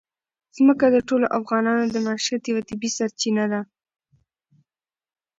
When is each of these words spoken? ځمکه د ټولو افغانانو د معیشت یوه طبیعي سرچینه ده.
ځمکه 0.57 0.85
د 0.91 0.97
ټولو 1.07 1.25
افغانانو 1.39 1.83
د 1.89 1.95
معیشت 2.05 2.41
یوه 2.49 2.61
طبیعي 2.69 2.91
سرچینه 2.97 3.45
ده. 3.51 3.61